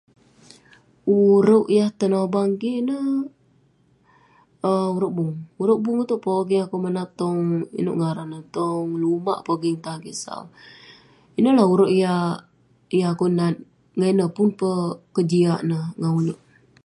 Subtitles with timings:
[1.17, 3.09] Urouk yah tenobang kik ineh
[4.69, 5.33] um urouk bung.
[5.61, 7.37] Urouk bung ineh pongah tan kik tong
[7.79, 10.43] inouk ngaran neh tong lumak, pogeng tan kik sau.
[11.37, 13.55] Ineh lah urouk yah akouk nat,
[13.93, 14.47] pongah ineh pun
[15.15, 16.39] kejiak neh ngan ulouk.